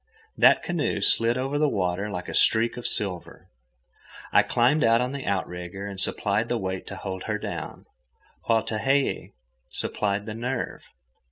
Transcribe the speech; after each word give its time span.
That 0.35 0.63
canoe 0.63 0.99
slid 0.99 1.37
over 1.37 1.59
the 1.59 1.69
water 1.69 2.09
like 2.09 2.27
a 2.27 2.33
streak 2.33 2.75
of 2.75 2.87
silver. 2.87 3.51
I 4.33 4.41
climbed 4.41 4.83
out 4.83 4.99
on 4.99 5.11
the 5.11 5.27
outrigger 5.27 5.85
and 5.85 5.99
supplied 5.99 6.47
the 6.49 6.57
weight 6.57 6.87
to 6.87 6.95
hold 6.95 7.25
her 7.25 7.37
down, 7.37 7.85
while 8.45 8.63
Tehei 8.63 9.03
(pronounced 9.03 9.13
Tayhayee) 9.13 9.33
supplied 9.69 10.25
the 10.25 10.33
nerve. 10.33 10.81